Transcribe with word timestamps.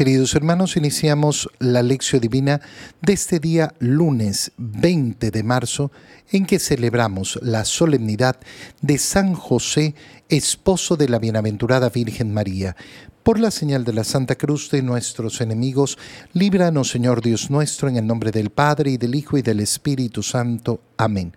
Queridos 0.00 0.34
hermanos, 0.34 0.78
iniciamos 0.78 1.50
la 1.58 1.82
lección 1.82 2.22
divina 2.22 2.62
de 3.02 3.12
este 3.12 3.38
día 3.38 3.74
lunes 3.80 4.50
20 4.56 5.30
de 5.30 5.42
marzo 5.42 5.92
en 6.32 6.46
que 6.46 6.58
celebramos 6.58 7.38
la 7.42 7.66
solemnidad 7.66 8.40
de 8.80 8.96
San 8.96 9.34
José, 9.34 9.94
esposo 10.30 10.96
de 10.96 11.10
la 11.10 11.18
bienaventurada 11.18 11.90
Virgen 11.90 12.32
María. 12.32 12.76
Por 13.22 13.38
la 13.38 13.50
señal 13.50 13.84
de 13.84 13.92
la 13.92 14.04
Santa 14.04 14.36
Cruz 14.36 14.70
de 14.70 14.80
nuestros 14.80 15.42
enemigos, 15.42 15.98
líbranos 16.32 16.88
Señor 16.88 17.20
Dios 17.20 17.50
nuestro, 17.50 17.90
en 17.90 17.98
el 17.98 18.06
nombre 18.06 18.30
del 18.30 18.48
Padre 18.48 18.92
y 18.92 18.96
del 18.96 19.14
Hijo 19.14 19.36
y 19.36 19.42
del 19.42 19.60
Espíritu 19.60 20.22
Santo. 20.22 20.80
Amén. 20.96 21.34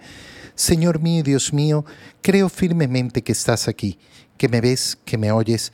Señor 0.55 1.01
mío 1.01 1.19
y 1.19 1.23
Dios 1.23 1.51
mío, 1.51 1.83
creo 2.21 2.47
firmemente 2.47 3.23
que 3.23 3.33
estás 3.33 3.67
aquí, 3.67 3.99
que 4.37 4.47
me 4.47 4.61
ves, 4.61 4.97
que 5.03 5.17
me 5.17 5.33
oyes 5.33 5.73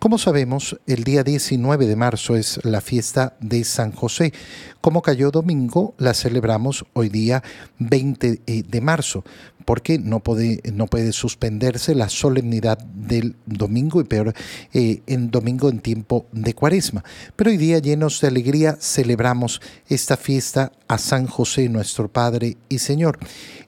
Como 0.00 0.16
sabemos, 0.16 0.80
el 0.86 1.04
día 1.04 1.22
19 1.22 1.86
de 1.86 1.94
marzo 1.94 2.34
es 2.34 2.58
la 2.64 2.80
fiesta 2.80 3.36
de 3.38 3.64
San 3.64 3.92
José. 3.92 4.32
Como 4.80 5.02
cayó 5.02 5.30
domingo, 5.30 5.94
la 5.98 6.14
celebramos 6.14 6.86
hoy 6.94 7.10
día 7.10 7.42
20 7.80 8.40
eh, 8.46 8.62
de 8.66 8.80
marzo, 8.80 9.24
porque 9.66 9.98
no 9.98 10.20
puede, 10.20 10.62
no 10.72 10.86
puede 10.86 11.12
suspenderse 11.12 11.94
la 11.94 12.08
solemnidad 12.08 12.78
del 12.78 13.36
domingo 13.44 14.00
y 14.00 14.04
peor 14.04 14.32
eh, 14.72 15.02
en 15.06 15.30
domingo 15.30 15.68
en 15.68 15.80
tiempo 15.80 16.24
de 16.32 16.54
cuaresma. 16.54 17.04
Pero 17.36 17.50
hoy 17.50 17.58
día, 17.58 17.78
llenos 17.78 18.22
de 18.22 18.28
alegría, 18.28 18.78
celebramos 18.80 19.60
esta 19.86 20.16
fiesta 20.16 20.72
a 20.88 20.96
San 20.96 21.26
José, 21.26 21.68
nuestro 21.68 22.10
Padre 22.10 22.56
y 22.70 22.78
Señor. 22.78 23.18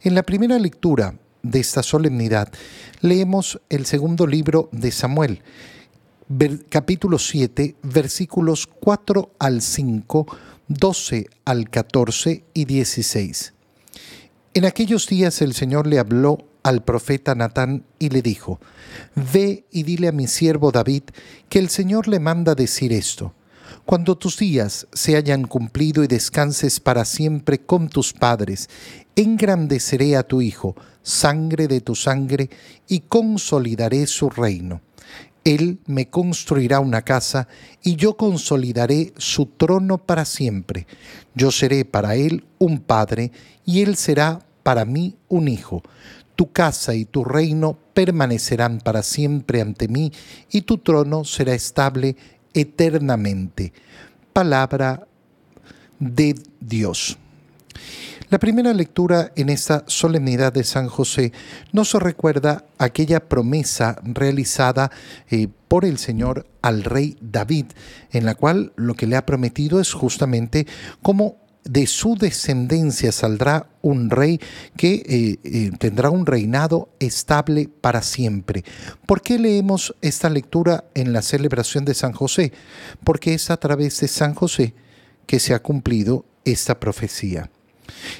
En 0.01 0.15
la 0.15 0.23
primera 0.23 0.59
lectura 0.59 1.15
de 1.43 1.61
esta 1.61 1.83
solemnidad, 1.83 2.51
leemos 3.03 3.61
el 3.69 3.85
segundo 3.85 4.27
libro 4.27 4.71
de 4.73 4.93
Samuel 4.93 5.43
capítulo 6.69 7.19
7, 7.19 7.77
versículos 7.83 8.67
4 8.67 9.33
al 9.39 9.61
5, 9.61 10.27
12 10.69 11.27
al 11.45 11.69
14 11.69 12.45
y 12.55 12.65
16. 12.65 13.55
En 14.55 14.65
aquellos 14.65 15.09
días 15.09 15.43
el 15.43 15.53
Señor 15.53 15.87
le 15.87 15.99
habló 15.99 16.39
al 16.63 16.85
profeta 16.85 17.35
Natán 17.35 17.85
y 17.99 18.11
le 18.11 18.23
dijo, 18.23 18.61
Ve 19.15 19.65
y 19.71 19.83
dile 19.83 20.09
a 20.09 20.13
mi 20.13 20.27
siervo 20.27 20.71
David 20.71 21.03
que 21.49 21.59
el 21.59 21.69
Señor 21.69 22.09
le 22.09 22.21
manda 22.21 22.55
decir 22.55 22.93
esto. 22.93 23.35
Cuando 23.85 24.17
tus 24.17 24.39
días 24.39 24.87
se 24.93 25.17
hayan 25.17 25.45
cumplido 25.45 26.05
y 26.05 26.07
descanses 26.07 26.79
para 26.81 27.05
siempre 27.05 27.59
con 27.59 27.89
tus 27.89 28.13
padres, 28.13 28.71
engrandeceré 29.17 30.17
a 30.17 30.23
tu 30.23 30.41
hijo, 30.41 30.77
sangre 31.03 31.69
de 31.69 31.81
tu 31.81 31.95
sangre, 31.95 32.49
y 32.87 33.01
consolidaré 33.01 34.07
su 34.07 34.31
reino 34.31 34.81
él 35.45 35.81
me 35.87 36.09
construirá 36.09 36.81
una 36.81 37.03
casa 37.03 37.49
y 37.83 37.97
yo 37.97 38.17
consolidaré 38.17 39.13
su 39.17 39.47
trono 39.47 39.99
para 39.99 40.25
siempre. 40.25 40.87
Yo 41.35 41.51
seré 41.51 41.85
para 41.85 42.15
él 42.15 42.45
un 42.59 42.81
padre 42.81 43.33
y 43.65 43.83
él 43.83 43.97
será 43.97 44.41
para 44.63 44.85
mí 44.85 45.17
un 45.29 45.49
hijo. 45.49 45.83
Tu 46.37 46.51
casa 46.53 46.95
y 46.95 47.05
tu 47.05 47.25
reino 47.25 47.77
permanecerán 47.95 48.79
para 48.79 49.03
siempre 49.03 49.61
ante 49.61 49.89
mí 49.89 50.13
y 50.51 50.63
tu 50.63 50.79
trono 50.79 51.25
será 51.25 51.55
estable 51.55 52.17
eternamente. 52.55 53.73
Palabra 54.33 55.07
de 55.99 56.35
Dios. 56.61 57.19
La 58.33 58.39
primera 58.39 58.73
lectura 58.73 59.31
en 59.37 59.51
esta 59.51 59.85
solemnidad 59.89 60.55
de 60.55 60.65
San 60.65 60.89
José 60.89 61.35
nos 61.71 61.93
recuerda 61.93 62.65
aquella 62.79 63.21
promesa 63.29 64.01
realizada 64.05 64.91
eh, 65.31 65.49
por 65.69 65.85
el 65.85 65.99
Señor 65.99 66.47
al 66.63 66.83
rey 66.83 67.19
David, 67.21 67.67
en 68.11 68.25
la 68.25 68.35
cual 68.35 68.73
lo 68.77 68.95
que 68.95 69.07
le 69.07 69.17
ha 69.17 69.27
prometido 69.27 69.83
es 69.83 69.93
justamente 69.93 70.67
cómo 71.03 71.37
de 71.65 71.87
su 71.87 72.15
descendencia 72.17 73.13
saldrá 73.13 73.69
un 73.83 74.09
rey 74.09 74.41
que 74.79 74.95
eh, 74.95 75.39
eh, 75.45 75.71
tendrá 75.79 76.09
un 76.09 76.25
reinado 76.25 76.89
estable 77.01 77.69
para 77.83 78.01
siempre. 78.01 78.65
¿Por 79.05 79.21
qué 79.21 79.39
leemos 79.39 79.95
esta 80.01 80.31
lectura 80.31 80.85
en 80.95 81.13
la 81.13 81.21
celebración 81.21 81.85
de 81.85 81.93
San 81.93 82.13
José? 82.13 82.55
Porque 83.05 83.35
es 83.35 83.51
a 83.51 83.59
través 83.59 84.01
de 84.01 84.09
San 84.09 84.33
José 84.33 84.73
que 85.27 85.39
se 85.39 85.53
ha 85.53 85.61
cumplido 85.61 86.25
esta 86.47 86.81
profecía. 86.81 87.51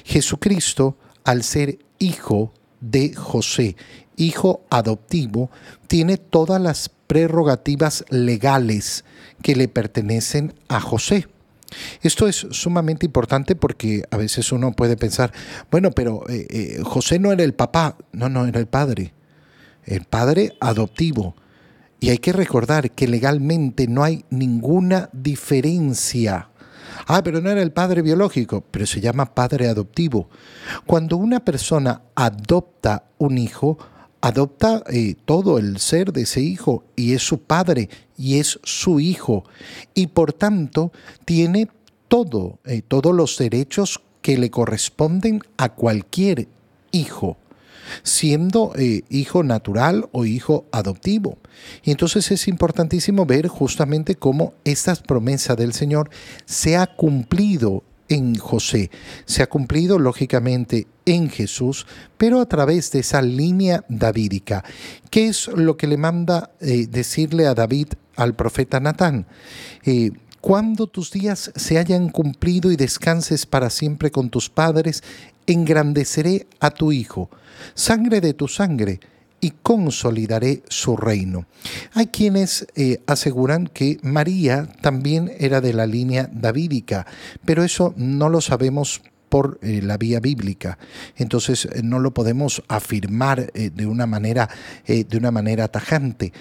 Jesucristo, 0.03 0.97
al 1.23 1.43
ser 1.43 1.79
hijo 1.99 2.53
de 2.81 3.13
José, 3.13 3.75
hijo 4.17 4.65
adoptivo, 4.69 5.49
tiene 5.87 6.17
todas 6.17 6.61
las 6.61 6.89
prerrogativas 7.07 8.05
legales 8.09 9.05
que 9.41 9.55
le 9.55 9.67
pertenecen 9.67 10.53
a 10.67 10.79
José. 10.79 11.27
Esto 12.01 12.27
es 12.27 12.47
sumamente 12.51 13.05
importante 13.05 13.55
porque 13.55 14.03
a 14.11 14.17
veces 14.17 14.51
uno 14.51 14.73
puede 14.73 14.97
pensar, 14.97 15.33
bueno, 15.71 15.91
pero 15.91 16.27
eh, 16.29 16.47
eh, 16.49 16.81
José 16.83 17.19
no 17.19 17.31
era 17.31 17.43
el 17.43 17.53
papá, 17.53 17.97
no, 18.11 18.29
no, 18.29 18.45
era 18.45 18.59
el 18.59 18.67
padre, 18.67 19.13
el 19.85 20.05
padre 20.05 20.55
adoptivo. 20.59 21.35
Y 21.99 22.09
hay 22.09 22.17
que 22.17 22.33
recordar 22.33 22.91
que 22.91 23.07
legalmente 23.07 23.87
no 23.87 24.03
hay 24.03 24.25
ninguna 24.29 25.09
diferencia 25.13 26.49
Ah, 27.07 27.21
pero 27.23 27.41
no 27.41 27.49
era 27.49 27.61
el 27.61 27.71
padre 27.71 28.01
biológico, 28.01 28.63
pero 28.71 28.85
se 28.85 29.01
llama 29.01 29.33
padre 29.33 29.67
adoptivo. 29.67 30.29
Cuando 30.85 31.17
una 31.17 31.43
persona 31.43 32.01
adopta 32.15 33.05
un 33.17 33.37
hijo, 33.37 33.77
adopta 34.21 34.83
eh, 34.87 35.15
todo 35.25 35.57
el 35.57 35.79
ser 35.79 36.13
de 36.13 36.21
ese 36.21 36.41
hijo 36.41 36.85
y 36.95 37.13
es 37.13 37.23
su 37.23 37.39
padre 37.39 37.89
y 38.17 38.39
es 38.39 38.59
su 38.63 38.99
hijo. 38.99 39.43
Y 39.93 40.07
por 40.07 40.33
tanto 40.33 40.91
tiene 41.25 41.69
todo, 42.07 42.59
eh, 42.65 42.81
todos 42.87 43.13
los 43.13 43.37
derechos 43.37 44.01
que 44.21 44.37
le 44.37 44.49
corresponden 44.49 45.41
a 45.57 45.69
cualquier 45.69 46.47
hijo 46.91 47.37
siendo 48.01 48.73
eh, 48.75 49.03
hijo 49.09 49.43
natural 49.43 50.07
o 50.11 50.25
hijo 50.25 50.65
adoptivo. 50.71 51.37
Y 51.83 51.91
entonces 51.91 52.31
es 52.31 52.47
importantísimo 52.47 53.25
ver 53.25 53.47
justamente 53.47 54.15
cómo 54.15 54.53
esta 54.63 54.95
promesa 54.95 55.55
del 55.55 55.73
Señor 55.73 56.09
se 56.45 56.77
ha 56.77 56.87
cumplido 56.87 57.83
en 58.09 58.35
José, 58.35 58.91
se 59.25 59.43
ha 59.43 59.47
cumplido 59.47 59.97
lógicamente 59.97 60.87
en 61.05 61.29
Jesús, 61.29 61.87
pero 62.17 62.41
a 62.41 62.45
través 62.47 62.91
de 62.91 62.99
esa 62.99 63.21
línea 63.21 63.83
davídica. 63.89 64.63
¿Qué 65.09 65.27
es 65.27 65.47
lo 65.47 65.77
que 65.77 65.87
le 65.87 65.97
manda 65.97 66.51
eh, 66.59 66.87
decirle 66.87 67.47
a 67.47 67.53
David 67.53 67.87
al 68.15 68.35
profeta 68.35 68.79
Natán? 68.79 69.25
Eh, 69.85 70.11
cuando 70.43 70.87
tus 70.87 71.09
días 71.09 71.53
se 71.55 71.77
hayan 71.77 72.09
cumplido 72.09 72.69
y 72.69 72.75
descanses 72.75 73.45
para 73.45 73.69
siempre 73.69 74.11
con 74.11 74.29
tus 74.29 74.49
padres, 74.49 75.01
engrandeceré 75.47 76.47
a 76.59 76.69
tu 76.69 76.91
Hijo, 76.91 77.29
sangre 77.75 78.19
de 78.19 78.33
tu 78.33 78.49
sangre, 78.49 78.99
y 79.39 79.51
consolidaré 79.51 80.61
su 80.67 80.97
reino. 80.97 81.45
Hay 81.93 82.07
quienes 82.07 82.67
eh, 82.75 82.99
aseguran 83.07 83.67
que 83.67 83.99
María 84.03 84.67
también 84.81 85.31
era 85.39 85.61
de 85.61 85.71
la 85.71 85.87
línea 85.87 86.29
davídica, 86.33 87.07
pero 87.45 87.63
eso 87.63 87.93
no 87.95 88.27
lo 88.27 88.41
sabemos 88.41 89.01
por 89.33 89.57
eh, 89.63 89.81
la 89.81 89.97
vía 89.97 90.19
bíblica. 90.19 90.77
Entonces 91.15 91.65
eh, 91.65 91.81
no 91.83 91.97
lo 91.97 92.13
podemos 92.13 92.61
afirmar 92.67 93.49
eh, 93.55 93.71
de, 93.73 93.87
una 93.87 94.05
manera, 94.05 94.47
de 94.85 95.17
una 95.17 95.31
manera 95.31 95.67
tajante, 95.69 96.31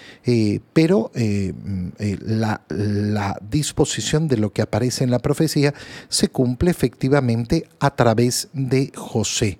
pero 0.75 1.11
mm, 1.15 1.89
la, 2.21 2.61
la, 2.69 3.39
disposición 3.49 4.29
de 4.29 4.37
lo 4.37 4.53
que 4.53 4.61
aparece 4.61 5.05
en 5.05 5.11
la 5.11 5.21
profecía 5.21 5.73
se 6.11 6.29
cumple 6.29 6.71
efectivamente 6.71 7.67
a 7.81 7.97
través 7.97 8.49
de 8.53 8.93
José. 8.95 9.59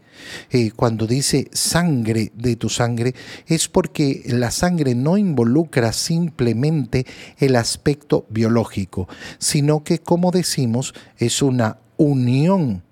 cuando 0.77 1.07
dice 1.07 1.49
sangre 1.53 2.33
de 2.35 2.57
tu 2.57 2.69
sangre, 2.69 3.15
es 3.47 3.67
porque 3.67 4.25
la 4.27 4.51
sangre 4.51 4.95
no 4.95 5.17
involucra 5.17 5.95
simplemente 5.95 7.07
el 7.39 7.57
aspecto 7.57 8.27
biológico, 8.29 9.09
sino 9.39 9.83
que, 9.85 10.01
como 10.01 10.33
decimos, 10.33 10.93
es 11.17 11.41
una 11.41 11.79
unión 11.97 12.83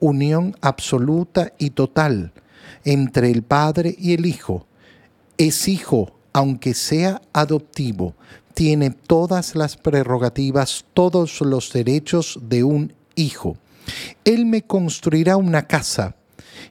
unión 0.00 0.56
absoluta 0.60 1.52
y 1.58 1.70
total 1.70 2.32
entre 2.84 3.30
el 3.30 3.42
Padre 3.42 3.94
y 3.98 4.14
el 4.14 4.26
Hijo. 4.26 4.66
Es 5.36 5.68
hijo, 5.68 6.12
aunque 6.32 6.74
sea 6.74 7.22
adoptivo, 7.32 8.14
tiene 8.54 8.90
todas 8.90 9.54
las 9.54 9.76
prerrogativas, 9.76 10.84
todos 10.94 11.40
los 11.40 11.72
derechos 11.72 12.40
de 12.42 12.64
un 12.64 12.92
hijo. 13.14 13.56
Él 14.24 14.46
me 14.46 14.62
construirá 14.62 15.36
una 15.36 15.66
casa 15.66 16.16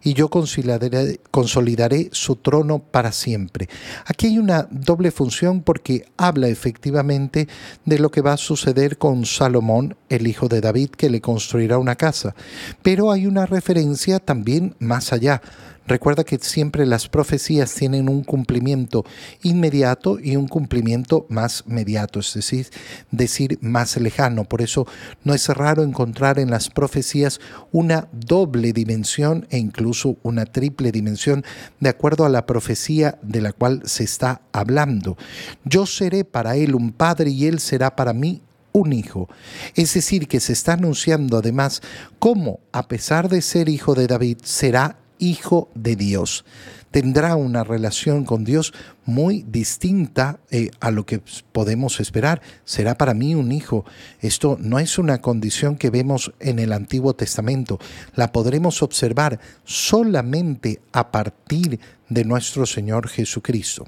y 0.03 0.13
yo 0.13 0.29
consolidaré, 0.29 2.09
su 2.11 2.35
trono 2.37 2.79
para 2.79 3.11
siempre. 3.11 3.69
Aquí 4.05 4.27
hay 4.27 4.37
una 4.39 4.67
doble 4.69 5.11
función 5.11 5.61
porque 5.61 6.05
habla 6.17 6.47
efectivamente 6.47 7.47
de 7.85 7.99
lo 7.99 8.11
que 8.11 8.21
va 8.21 8.33
a 8.33 8.37
suceder 8.37 8.97
con 8.97 9.25
Salomón, 9.25 9.95
el 10.09 10.27
hijo 10.27 10.47
de 10.47 10.61
David, 10.61 10.89
que 10.91 11.09
le 11.09 11.21
construirá 11.21 11.77
una 11.77 11.95
casa. 11.95 12.35
Pero 12.81 13.11
hay 13.11 13.27
una 13.27 13.45
referencia 13.45 14.19
también 14.19 14.75
más 14.79 15.13
allá 15.13 15.41
Recuerda 15.87 16.23
que 16.23 16.37
siempre 16.37 16.85
las 16.85 17.07
profecías 17.07 17.73
tienen 17.73 18.09
un 18.09 18.23
cumplimiento 18.23 19.05
inmediato 19.41 20.19
y 20.19 20.35
un 20.35 20.47
cumplimiento 20.47 21.25
más 21.29 21.63
mediato, 21.65 22.19
es 22.19 22.33
decir, 22.33 22.67
decir 23.11 23.57
más 23.61 23.95
lejano. 23.97 24.43
Por 24.43 24.61
eso 24.61 24.85
no 25.23 25.33
es 25.33 25.47
raro 25.47 25.83
encontrar 25.83 26.39
en 26.39 26.49
las 26.49 26.69
profecías 26.69 27.39
una 27.71 28.07
doble 28.11 28.73
dimensión 28.73 29.47
e 29.49 29.57
incluso 29.57 30.17
una 30.23 30.45
triple 30.45 30.91
dimensión 30.91 31.45
de 31.79 31.89
acuerdo 31.89 32.25
a 32.25 32.29
la 32.29 32.45
profecía 32.45 33.17
de 33.21 33.41
la 33.41 33.53
cual 33.53 33.81
se 33.85 34.03
está 34.03 34.41
hablando. 34.51 35.17
Yo 35.63 35.85
seré 35.85 36.25
para 36.25 36.57
él 36.57 36.75
un 36.75 36.91
padre 36.91 37.29
y 37.29 37.45
él 37.45 37.59
será 37.59 37.95
para 37.95 38.13
mí 38.13 38.41
un 38.73 38.93
hijo. 38.93 39.29
Es 39.75 39.93
decir, 39.93 40.27
que 40.27 40.39
se 40.39 40.53
está 40.53 40.73
anunciando 40.73 41.37
además 41.37 41.81
cómo, 42.19 42.59
a 42.71 42.87
pesar 42.87 43.29
de 43.29 43.41
ser 43.41 43.69
hijo 43.69 43.95
de 43.95 44.07
David, 44.07 44.37
será 44.43 44.97
hijo 45.19 45.69
de 45.75 45.95
Dios. 45.95 46.45
Tendrá 46.91 47.35
una 47.35 47.63
relación 47.63 48.23
con 48.23 48.43
Dios 48.43 48.73
muy 49.05 49.43
distinta 49.47 50.39
eh, 50.49 50.71
a 50.79 50.89
lo 50.89 51.05
que 51.05 51.21
podemos 51.51 51.99
esperar. 51.99 52.41
Será 52.63 52.97
para 52.97 53.13
mí 53.13 53.35
un 53.35 53.51
hijo. 53.51 53.85
Esto 54.21 54.57
no 54.59 54.79
es 54.79 54.97
una 54.97 55.21
condición 55.21 55.75
que 55.75 55.89
vemos 55.89 56.33
en 56.39 56.59
el 56.59 56.71
Antiguo 56.71 57.13
Testamento. 57.13 57.77
La 58.15 58.31
podremos 58.31 58.81
observar 58.81 59.39
solamente 59.65 60.81
a 60.93 61.11
partir 61.11 61.79
de 62.09 62.23
nuestro 62.23 62.65
Señor 62.65 63.09
Jesucristo. 63.09 63.85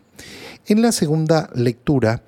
En 0.68 0.82
la 0.82 0.92
segunda 0.92 1.50
lectura 1.56 2.24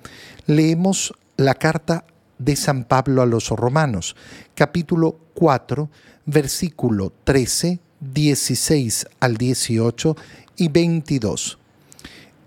leemos 0.46 1.12
la 1.36 1.54
carta 1.54 2.04
de 2.38 2.56
San 2.56 2.84
Pablo 2.84 3.22
a 3.22 3.26
los 3.26 3.50
Romanos, 3.50 4.16
capítulo 4.54 5.18
4, 5.34 5.88
versículo 6.26 7.12
13 7.24 7.78
16 8.12 9.06
al 9.20 9.36
18 9.36 10.16
y 10.56 10.68
22. 10.68 11.58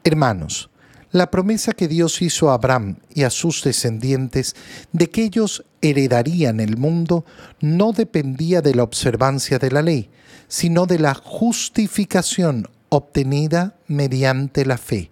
Hermanos, 0.03 0.69
la 1.11 1.31
promesa 1.31 1.71
que 1.71 1.87
Dios 1.87 2.21
hizo 2.21 2.51
a 2.51 2.55
Abraham 2.55 2.97
y 3.13 3.23
a 3.23 3.29
sus 3.29 3.63
descendientes 3.63 4.53
de 4.91 5.09
que 5.09 5.23
ellos 5.23 5.63
heredarían 5.81 6.59
el 6.59 6.75
mundo 6.75 7.23
no 7.61 7.93
dependía 7.93 8.61
de 8.61 8.75
la 8.75 8.83
observancia 8.83 9.57
de 9.57 9.71
la 9.71 9.81
ley, 9.81 10.09
sino 10.49 10.85
de 10.85 10.99
la 10.99 11.13
justificación 11.13 12.67
obtenida 12.89 13.75
mediante 13.87 14.65
la 14.65 14.77
fe. 14.77 15.09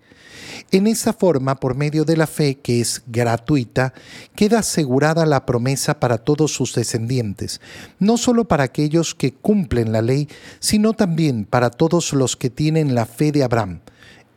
En 0.71 0.87
esa 0.87 1.13
forma, 1.13 1.59
por 1.59 1.75
medio 1.75 2.05
de 2.05 2.17
la 2.17 2.27
fe, 2.27 2.55
que 2.55 2.81
es 2.81 3.03
gratuita, 3.07 3.93
queda 4.35 4.59
asegurada 4.59 5.25
la 5.25 5.45
promesa 5.45 5.99
para 5.99 6.17
todos 6.17 6.53
sus 6.53 6.73
descendientes, 6.73 7.61
no 7.99 8.17
solo 8.17 8.45
para 8.45 8.63
aquellos 8.63 9.15
que 9.15 9.33
cumplen 9.33 9.91
la 9.91 10.01
ley, 10.01 10.27
sino 10.59 10.93
también 10.93 11.45
para 11.45 11.69
todos 11.69 12.13
los 12.13 12.35
que 12.35 12.49
tienen 12.49 12.95
la 12.95 13.05
fe 13.05 13.31
de 13.31 13.43
Abraham. 13.43 13.81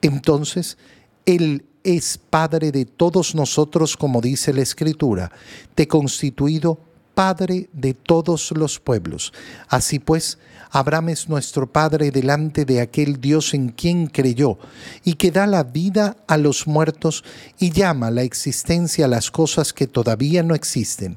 Entonces, 0.03 0.79
Él 1.25 1.65
es 1.85 2.19
Padre 2.19 2.73
de 2.73 2.85
todos 2.85 3.35
nosotros, 3.35 3.97
como 3.97 4.21
dice 4.21 4.53
la 4.53 4.63
Escritura, 4.63 5.31
te 5.75 5.87
constituido 5.87 6.81
Padre 7.17 7.71
de 7.73 7.95
todos 7.95 8.53
los 8.55 8.79
pueblos. 8.79 9.33
Así 9.71 9.99
pues, 9.99 10.39
Abraham 10.71 11.09
es 11.09 11.31
nuestro 11.31 11.67
Padre 11.67 12.11
delante 12.11 12.67
de 12.67 12.83
aquel 12.83 13.23
Dios 13.23 13.55
en 13.55 13.71
quien 13.71 14.07
creyó, 14.07 14.59
y 15.03 15.15
que 15.15 15.31
da 15.31 15.47
la 15.47 15.63
vida 15.63 16.19
a 16.29 16.37
los 16.37 16.67
muertos 16.67 17.25
y 17.59 17.71
llama 17.71 18.11
la 18.11 18.21
existencia 18.21 19.07
a 19.07 19.09
las 19.09 19.31
cosas 19.31 19.73
que 19.73 19.87
todavía 19.87 20.43
no 20.43 20.55
existen. 20.55 21.17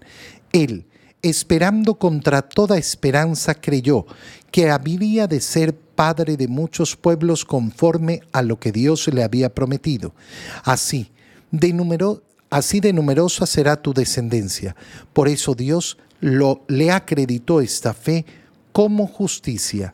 Él, 0.54 0.86
esperando 1.22 1.96
contra 1.96 2.44
toda 2.44 2.78
esperanza, 2.78 3.56
creyó 3.56 4.06
que 4.52 4.70
habría 4.70 5.28
de 5.28 5.42
ser 5.42 5.76
Padre 5.76 6.38
de 6.38 6.48
muchos 6.48 6.96
pueblos 6.96 7.44
conforme 7.44 8.22
a 8.32 8.42
lo 8.42 8.58
que 8.58 8.72
Dios 8.72 9.10
le 9.10 9.22
había 9.22 9.54
prometido. 9.54 10.16
Así, 10.64 11.12
de 11.52 11.74
número 11.74 12.24
así 12.50 12.80
de 12.80 12.94
numerosa 12.94 13.46
será 13.46 13.82
tu 13.82 13.94
descendencia. 13.94 14.76
Por 15.14 15.28
eso 15.28 15.56
Dios 15.56 15.98
lo, 16.20 16.64
le 16.68 16.92
acreditó 16.92 17.62
esta 17.62 17.94
fe 17.94 18.26
como 18.72 19.08
justicia. 19.08 19.94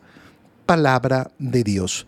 Palabra 0.66 1.32
de 1.38 1.64
Dios. 1.64 2.08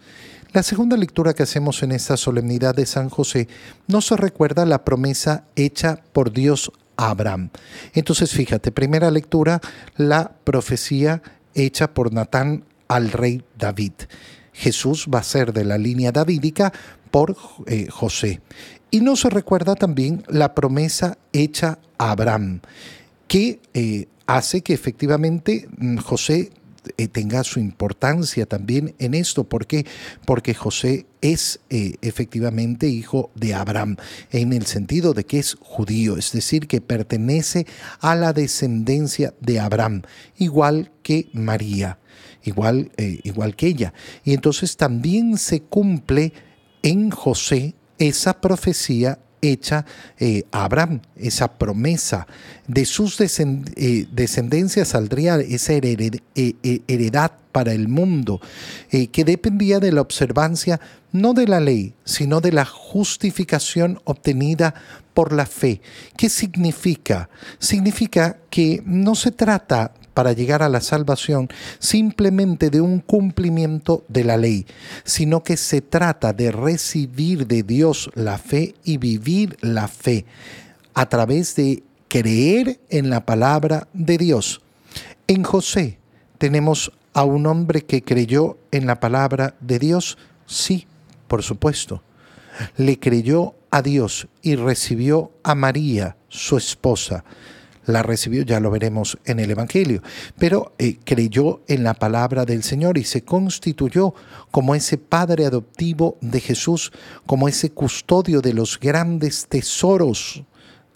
La 0.54 0.64
segunda 0.64 0.98
lectura 0.98 1.34
que 1.34 1.44
hacemos 1.44 1.84
en 1.84 1.92
esta 1.92 2.18
solemnidad 2.18 2.74
de 2.74 2.86
San 2.86 3.10
José 3.10 3.48
nos 3.88 4.10
recuerda 4.12 4.66
la 4.66 4.84
promesa 4.84 5.44
hecha 5.56 6.02
por 6.14 6.32
Dios 6.32 6.72
a 6.96 7.10
Abraham. 7.10 7.50
Entonces 7.94 8.32
fíjate, 8.32 8.72
primera 8.72 9.12
lectura, 9.12 9.62
la 9.98 10.32
profecía 10.44 11.22
hecha 11.54 11.94
por 11.94 12.14
Natán 12.14 12.64
al 12.88 13.12
rey 13.12 13.44
David. 13.58 13.94
Jesús 14.54 15.08
va 15.14 15.20
a 15.20 15.24
ser 15.24 15.54
de 15.54 15.66
la 15.66 15.78
línea 15.78 16.12
davídica 16.12 16.74
por 17.12 17.36
eh, 17.68 17.88
José. 17.92 18.42
Y 18.90 19.02
nos 19.02 19.24
recuerda 19.26 19.76
también 19.76 20.24
la 20.30 20.56
promesa 20.56 21.18
hecha 21.34 21.80
a 21.98 22.12
Abraham, 22.12 22.62
que 23.28 23.60
eh, 23.74 24.08
hace 24.28 24.62
que 24.62 24.74
efectivamente 24.74 25.68
mm, 25.78 25.98
José 25.98 26.52
eh, 26.98 27.10
tenga 27.10 27.44
su 27.44 27.60
importancia 27.60 28.46
también 28.46 28.96
en 28.98 29.14
esto. 29.14 29.44
¿Por 29.44 29.68
qué? 29.68 29.86
Porque 30.26 30.54
José 30.54 31.06
es 31.20 31.60
eh, 31.70 31.96
efectivamente 32.02 32.88
hijo 32.88 33.30
de 33.36 33.56
Abraham, 33.56 33.98
en 34.32 34.54
el 34.54 34.66
sentido 34.66 35.14
de 35.14 35.26
que 35.26 35.40
es 35.40 35.58
judío, 35.60 36.16
es 36.16 36.32
decir, 36.32 36.68
que 36.68 36.80
pertenece 36.80 37.68
a 38.00 38.16
la 38.16 38.32
descendencia 38.32 39.34
de 39.42 39.60
Abraham, 39.60 40.04
igual 40.38 40.92
que 41.04 41.28
María, 41.34 42.00
igual, 42.44 42.92
igual 42.98 43.58
que 43.58 43.68
ella. 43.68 43.94
Y 44.24 44.34
entonces 44.34 44.78
también 44.78 45.38
se 45.38 45.62
cumple 45.62 46.32
en 46.84 47.12
José 47.12 47.76
esa 48.00 48.40
profecía 48.40 49.20
hecha 49.42 49.86
eh, 50.20 50.44
a 50.52 50.66
Abraham, 50.66 51.02
esa 51.16 51.58
promesa. 51.58 52.28
De 52.68 52.86
sus 52.86 53.20
eh, 53.22 54.08
descendencias 54.12 54.90
saldría 54.90 55.38
esa 55.38 55.74
eh, 55.74 56.82
heredad 56.88 57.32
para 57.52 57.74
el 57.74 57.88
mundo, 57.88 58.40
que 58.92 59.24
dependía 59.24 59.80
de 59.80 59.92
la 59.92 60.02
observancia 60.02 60.80
no 61.12 61.34
de 61.34 61.48
la 61.48 61.60
ley, 61.60 61.96
sino 62.04 62.40
de 62.40 62.52
la 62.52 62.66
justificación 62.66 64.00
obtenida 64.04 64.76
por 65.16 65.34
la 65.34 65.48
fe. 65.48 65.82
¿Qué 66.16 66.30
significa? 66.30 67.30
Significa 67.58 68.38
que 68.52 68.84
no 68.86 69.16
se 69.16 69.32
trata 69.32 69.92
para 70.18 70.34
llegar 70.34 70.64
a 70.64 70.70
la 70.70 70.82
salvación 70.82 71.48
simplemente 71.78 72.72
de 72.72 72.82
un 72.82 73.02
cumplimiento 73.02 74.04
de 74.08 74.24
la 74.24 74.36
ley, 74.36 74.66
sino 75.04 75.44
que 75.44 75.58
se 75.58 75.80
trata 75.82 76.34
de 76.34 76.52
recibir 76.52 77.46
de 77.46 77.62
Dios 77.62 78.10
la 78.16 78.40
fe 78.40 78.74
y 78.84 78.98
vivir 78.98 79.58
la 79.62 79.88
fe 79.88 80.26
a 80.96 81.08
través 81.08 81.56
de 81.56 81.84
creer 82.08 82.80
en 82.90 83.12
la 83.12 83.28
palabra 83.28 83.90
de 83.94 84.18
Dios. 84.18 84.62
En 85.28 85.44
José 85.44 86.00
tenemos 86.40 86.92
a 87.14 87.24
un 87.24 87.46
hombre 87.46 87.84
que 87.84 88.02
creyó 88.02 88.58
en 88.72 88.88
la 88.88 89.00
palabra 89.00 89.54
de 89.60 89.78
Dios, 89.78 90.18
sí, 90.48 90.88
por 91.28 91.44
supuesto. 91.44 92.02
Le 92.76 92.98
creyó 92.98 93.54
a 93.70 93.84
Dios 93.84 94.28
y 94.42 94.56
recibió 94.56 95.32
a 95.44 95.54
María, 95.54 96.18
su 96.28 96.58
esposa 96.58 97.24
la 97.88 98.04
recibió, 98.04 98.44
ya 98.44 98.60
lo 98.60 98.70
veremos 98.70 99.18
en 99.26 99.40
el 99.40 99.50
Evangelio, 99.52 100.04
pero 100.38 100.74
eh, 100.78 101.00
creyó 101.04 101.62
en 101.68 101.84
la 101.84 101.94
palabra 101.94 102.46
del 102.46 102.64
Señor 102.64 102.98
y 102.98 103.04
se 103.04 103.24
constituyó 103.24 104.14
como 104.52 104.76
ese 104.76 104.98
padre 104.98 105.46
adoptivo 105.46 106.18
de 106.22 106.40
Jesús, 106.40 106.92
como 107.26 107.48
ese 107.48 107.72
custodio 107.72 108.42
de 108.42 108.54
los 108.54 108.80
grandes 108.80 109.48
tesoros 109.48 110.44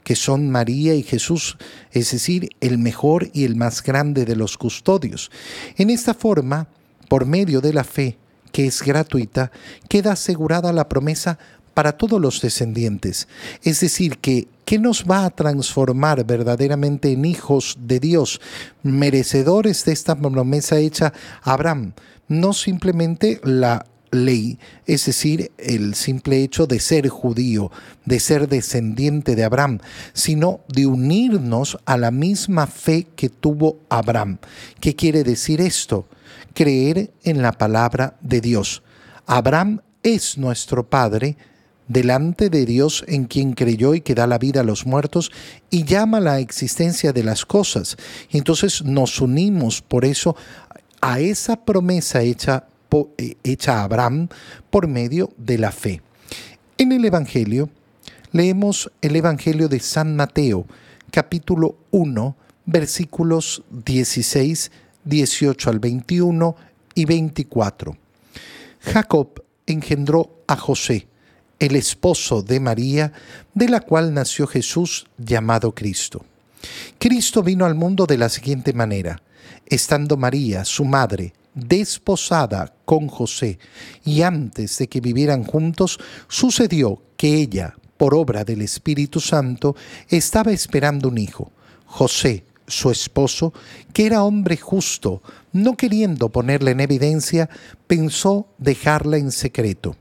que 0.04 0.16
son 0.16 0.50
María 0.50 0.96
y 0.96 1.04
Jesús, 1.04 1.58
es 1.92 2.12
decir, 2.12 2.50
el 2.60 2.78
mejor 2.78 3.30
y 3.34 3.46
el 3.46 3.56
más 3.56 3.84
grande 3.84 4.26
de 4.26 4.36
los 4.36 4.58
custodios. 4.58 5.32
En 5.78 5.90
esta 5.90 6.14
forma, 6.14 6.68
por 7.08 7.26
medio 7.26 7.62
de 7.62 7.74
la 7.74 7.84
fe, 7.84 8.18
que 8.52 8.66
es 8.68 8.82
gratuita, 8.82 9.52
queda 9.88 10.14
asegurada 10.14 10.74
la 10.74 10.90
promesa 10.90 11.38
para 11.74 11.94
todos 11.94 12.20
los 12.20 12.42
descendientes. 12.42 13.28
Es 13.64 13.80
decir, 13.80 14.18
que 14.18 14.48
¿qué 14.66 14.80
nos 14.80 15.06
va 15.06 15.26
a 15.26 15.30
transformar 15.30 16.26
verdaderamente 16.26 17.12
en 17.12 17.26
hijos 17.26 17.78
de 17.80 18.00
Dios, 18.00 18.42
merecedores 18.84 19.86
de 19.86 19.94
esta 19.94 20.16
promesa 20.16 20.78
hecha 20.78 21.14
a 21.42 21.54
Abraham? 21.54 21.94
No 22.28 22.54
simplemente 22.54 23.42
la 23.44 23.86
ley, 24.12 24.60
es 24.86 25.06
decir, 25.06 25.52
el 25.58 25.96
simple 25.96 26.44
hecho 26.44 26.68
de 26.68 26.80
ser 26.80 27.08
judío, 27.08 27.72
de 28.06 28.20
ser 28.20 28.48
descendiente 28.48 29.36
de 29.36 29.44
Abraham, 29.44 29.80
sino 30.14 30.62
de 30.68 30.86
unirnos 30.86 31.78
a 31.86 31.98
la 31.98 32.12
misma 32.12 32.68
fe 32.68 33.08
que 33.16 33.30
tuvo 33.30 33.80
Abraham. 33.90 34.38
¿Qué 34.80 34.96
quiere 34.96 35.24
decir 35.24 35.62
esto? 35.62 36.08
Creer 36.54 37.12
en 37.24 37.42
la 37.42 37.54
palabra 37.54 38.18
de 38.22 38.42
Dios. 38.42 38.84
Abraham 39.26 39.82
es 40.04 40.38
nuestro 40.38 40.90
Padre, 40.90 41.38
delante 41.88 42.50
de 42.50 42.66
Dios 42.66 43.04
en 43.08 43.26
quien 43.26 43.54
creyó 43.54 43.94
y 43.94 44.02
que 44.02 44.16
da 44.16 44.28
la 44.28 44.38
vida 44.38 44.62
a 44.62 44.66
los 44.66 44.86
muertos 44.86 45.32
y 45.70 45.84
llama 45.84 46.20
la 46.20 46.40
existencia 46.40 47.14
de 47.14 47.24
las 47.24 47.46
cosas. 47.46 47.98
Entonces 48.32 48.84
nos 48.84 49.20
unimos 49.20 49.82
por 49.82 50.06
eso 50.06 50.36
a 51.02 51.20
esa 51.20 51.66
promesa 51.66 52.22
hecha, 52.22 52.68
eh, 53.18 53.36
hecha 53.44 53.80
a 53.80 53.84
Abraham 53.84 54.30
por 54.70 54.88
medio 54.88 55.32
de 55.38 55.58
la 55.58 55.72
fe. 55.72 56.02
En 56.78 56.92
el 56.92 57.04
Evangelio 57.06 57.70
leemos 58.32 58.92
el 59.02 59.16
Evangelio 59.16 59.68
de 59.68 59.80
San 59.80 60.16
Mateo, 60.16 60.66
capítulo 61.12 61.78
1, 61.92 62.36
versículos 62.66 63.64
16, 63.70 64.72
18 65.04 65.70
al 65.70 65.80
21 65.80 66.56
y 66.96 67.06
24. 67.06 67.98
Jacob 68.80 69.44
engendró 69.68 70.44
a 70.48 70.56
José, 70.56 71.08
el 71.62 71.76
esposo 71.76 72.42
de 72.42 72.60
María, 72.60 73.14
de 73.54 73.70
la 73.70 73.82
cual 73.82 74.16
nació 74.16 74.48
Jesús 74.48 75.06
llamado 75.20 75.76
Cristo. 75.76 76.26
Cristo 76.98 77.44
vino 77.44 77.66
al 77.66 77.76
mundo 77.76 78.08
de 78.08 78.18
la 78.18 78.30
siguiente 78.30 78.74
manera, 78.74 79.22
estando 79.68 80.18
María, 80.18 80.66
su 80.66 80.86
madre, 80.86 81.34
desposada 81.54 82.74
con 82.84 83.08
José, 83.08 83.60
y 84.04 84.24
antes 84.24 84.80
de 84.80 84.88
que 84.88 85.02
vivieran 85.02 85.44
juntos, 85.44 86.00
sucedió 86.28 87.00
que 87.16 87.36
ella, 87.36 87.76
por 87.96 88.16
obra 88.16 88.44
del 88.44 88.64
Espíritu 88.64 89.20
Santo, 89.20 89.76
estaba 90.10 90.52
esperando 90.52 91.10
un 91.10 91.20
hijo. 91.20 91.52
José, 91.86 92.44
su 92.66 92.90
esposo, 92.90 93.54
que 93.94 94.08
era 94.08 94.24
hombre 94.24 94.58
justo, 94.58 95.22
no 95.52 95.78
queriendo 95.78 96.30
ponerla 96.30 96.72
en 96.72 96.80
evidencia, 96.80 97.52
pensó 97.86 98.48
dejarla 98.58 99.18
en 99.18 99.32
secreto. 99.32 99.96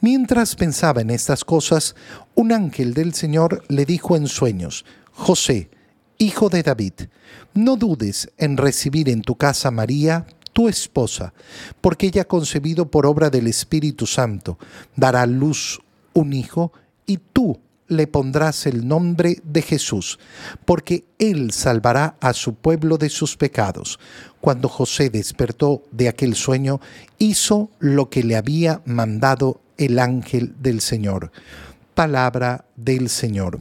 Mientras 0.00 0.54
pensaba 0.54 1.00
en 1.00 1.10
estas 1.10 1.44
cosas, 1.44 1.94
un 2.34 2.52
ángel 2.52 2.94
del 2.94 3.14
Señor 3.14 3.64
le 3.68 3.84
dijo 3.84 4.16
en 4.16 4.28
sueños, 4.28 4.84
José, 5.12 5.70
hijo 6.18 6.48
de 6.48 6.62
David, 6.62 6.92
no 7.54 7.76
dudes 7.76 8.30
en 8.38 8.56
recibir 8.56 9.08
en 9.08 9.22
tu 9.22 9.36
casa 9.36 9.70
María, 9.70 10.26
tu 10.52 10.68
esposa, 10.68 11.34
porque 11.80 12.06
ella 12.06 12.26
concebido 12.26 12.90
por 12.90 13.06
obra 13.06 13.30
del 13.30 13.46
Espíritu 13.46 14.06
Santo, 14.06 14.58
dará 14.94 15.22
a 15.22 15.26
luz 15.26 15.80
un 16.14 16.32
hijo, 16.32 16.72
y 17.06 17.18
tú 17.18 17.60
le 17.88 18.06
pondrás 18.06 18.66
el 18.66 18.86
nombre 18.86 19.38
de 19.44 19.62
Jesús, 19.62 20.18
porque 20.64 21.04
él 21.18 21.52
salvará 21.52 22.16
a 22.20 22.32
su 22.32 22.54
pueblo 22.54 22.98
de 22.98 23.08
sus 23.08 23.36
pecados. 23.36 23.98
Cuando 24.40 24.68
José 24.68 25.10
despertó 25.10 25.82
de 25.92 26.08
aquel 26.08 26.34
sueño, 26.34 26.80
hizo 27.18 27.70
lo 27.78 28.10
que 28.10 28.22
le 28.22 28.36
había 28.36 28.82
mandado 28.84 29.60
el 29.76 29.98
ángel 29.98 30.54
del 30.60 30.80
Señor. 30.80 31.30
Palabra 31.94 32.64
del 32.76 33.08
Señor. 33.08 33.60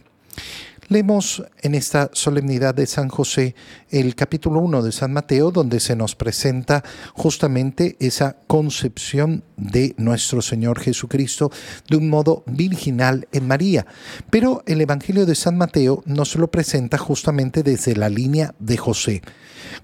Leemos 0.87 1.43
en 1.63 1.73
esta 1.73 2.11
solemnidad 2.13 2.75
de 2.75 2.85
San 2.85 3.09
José 3.09 3.55
el 3.89 4.13
capítulo 4.13 4.59
1 4.59 4.83
de 4.83 4.91
San 4.91 5.11
Mateo, 5.13 5.49
donde 5.49 5.79
se 5.79 5.95
nos 5.95 6.15
presenta 6.15 6.83
justamente 7.13 7.95
esa 7.99 8.37
concepción 8.45 9.43
de 9.57 9.95
nuestro 9.97 10.43
Señor 10.43 10.79
Jesucristo 10.79 11.51
de 11.89 11.97
un 11.97 12.07
modo 12.07 12.43
virginal 12.45 13.27
en 13.31 13.47
María. 13.47 13.87
Pero 14.29 14.61
el 14.67 14.79
Evangelio 14.79 15.25
de 15.25 15.33
San 15.33 15.57
Mateo 15.57 16.03
nos 16.05 16.35
lo 16.35 16.51
presenta 16.51 16.99
justamente 16.99 17.63
desde 17.63 17.95
la 17.95 18.07
línea 18.07 18.53
de 18.59 18.77
José. 18.77 19.23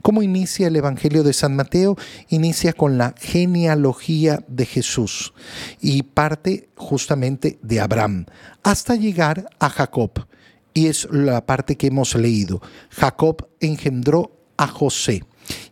¿Cómo 0.04 0.22
inicia 0.22 0.68
el 0.68 0.76
Evangelio 0.76 1.24
de 1.24 1.34
San 1.34 1.56
Mateo? 1.56 1.98
Inicia 2.30 2.74
con 2.74 3.00
la 3.00 3.16
genealogía 3.20 4.44
de 4.48 4.68
Jesús 4.68 5.34
y 5.80 6.04
parte 6.04 6.70
justamente 6.76 7.58
de 7.64 7.80
Abraham 7.80 8.28
hasta 8.62 8.96
llegar 8.96 9.48
a 9.60 9.68
Jacob 9.72 10.28
y 10.74 10.88
es 10.88 11.08
la 11.12 11.46
parte 11.46 11.76
que 11.76 11.88
hemos 11.88 12.16
leído. 12.16 12.62
Jacob 12.90 13.48
engendró 13.60 14.32
a 14.58 14.68
José. 14.68 15.24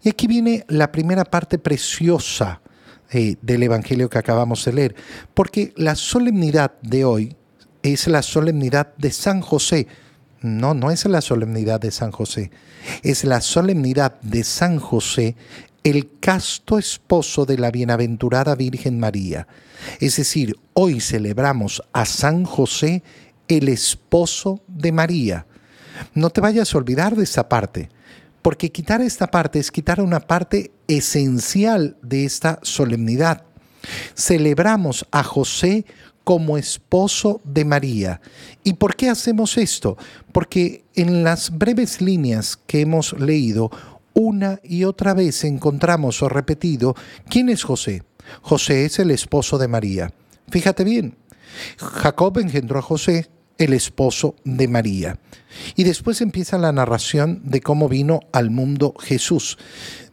Y 0.04 0.10
aquí 0.10 0.28
viene 0.28 0.66
la 0.68 0.92
primera 0.92 1.24
parte 1.24 1.58
preciosa 1.58 2.62
eh, 3.12 3.38
del 3.42 3.64
Evangelio 3.64 4.10
que 4.10 4.18
acabamos 4.18 4.66
de 4.66 4.74
leer, 4.74 4.96
porque 5.34 5.74
la 5.76 5.96
solemnidad 5.96 6.74
de 6.82 7.06
hoy 7.06 7.36
es 7.82 8.08
la 8.08 8.22
solemnidad 8.22 8.94
de 8.98 9.12
San 9.12 9.42
José. 9.42 9.88
No, 10.42 10.74
no 10.74 10.92
es 10.92 11.06
la 11.06 11.22
solemnidad 11.22 11.82
de 11.82 11.92
San 11.92 12.12
José, 12.12 12.52
es 13.04 13.24
la 13.24 13.42
solemnidad 13.42 14.20
de 14.22 14.44
San 14.44 14.80
José, 14.80 15.36
el 15.84 16.20
casto 16.20 16.78
esposo 16.78 17.46
de 17.46 17.58
la 17.58 17.72
bienaventurada 17.72 18.56
Virgen 18.56 19.00
María. 19.00 19.48
Es 20.00 20.18
decir, 20.18 20.56
hoy 20.74 21.00
celebramos 21.00 21.82
a 21.94 22.06
San 22.06 22.44
José 22.44 23.04
el 23.50 23.68
esposo 23.68 24.62
de 24.68 24.94
María. 24.94 25.46
No 26.14 26.30
te 26.30 26.40
vayas 26.40 26.74
a 26.74 26.78
olvidar 26.78 27.18
de 27.18 27.24
esa 27.24 27.50
parte, 27.50 27.90
porque 28.42 28.72
quitar 28.72 29.02
esta 29.02 29.28
parte 29.28 29.60
es 29.60 29.72
quitar 29.72 30.00
una 30.00 30.22
parte 30.22 30.72
esencial 30.88 31.98
de 32.02 32.24
esta 32.24 32.60
solemnidad. 32.62 33.44
Celebramos 34.16 35.06
a 35.12 35.24
José 35.24 35.86
como 36.24 36.58
esposo 36.58 37.42
de 37.44 37.66
María. 37.66 38.22
¿Y 38.64 38.74
por 38.74 38.96
qué 38.96 39.10
hacemos 39.10 39.58
esto? 39.58 39.98
Porque 40.32 40.86
en 40.96 41.24
las 41.24 41.58
breves 41.58 42.02
líneas 42.02 42.56
que 42.56 42.82
hemos 42.82 43.14
leído, 43.20 43.72
una 44.14 44.60
y 44.64 44.84
otra 44.84 45.14
vez 45.14 45.44
encontramos 45.44 46.22
o 46.22 46.30
repetido 46.30 46.96
quién 47.30 47.50
es 47.50 47.64
José. 47.64 48.04
José 48.42 48.86
es 48.86 49.00
el 49.00 49.12
esposo 49.12 49.58
de 49.58 49.68
María. 49.68 50.14
Fíjate 50.50 50.84
bien, 50.84 51.18
Jacob 51.78 52.38
engendró 52.38 52.80
a 52.80 52.84
José, 52.84 53.30
el 53.60 53.74
esposo 53.74 54.36
de 54.44 54.68
María. 54.68 55.20
Y 55.76 55.84
después 55.84 56.22
empieza 56.22 56.58
la 56.58 56.72
narración 56.72 57.42
de 57.44 57.62
cómo 57.62 57.88
vino 57.88 58.22
al 58.32 58.50
mundo 58.50 58.96
Jesús. 59.00 59.58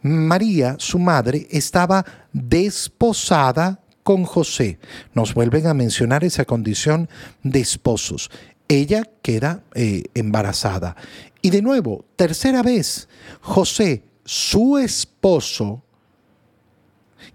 María, 0.03 0.75
su 0.77 0.99
madre, 0.99 1.47
estaba 1.49 2.05
desposada 2.33 3.79
con 4.03 4.23
José. 4.25 4.77
Nos 5.13 5.33
vuelven 5.33 5.65
a 5.65 5.73
mencionar 5.73 6.23
esa 6.23 6.45
condición 6.45 7.09
de 7.43 7.61
esposos. 7.61 8.29
Ella 8.67 9.09
queda 9.21 9.63
eh, 9.73 10.03
embarazada. 10.13 10.95
Y 11.41 11.49
de 11.49 11.61
nuevo, 11.61 12.05
tercera 12.15 12.61
vez, 12.61 13.07
José, 13.41 14.03
su 14.25 14.77
esposo, 14.77 15.83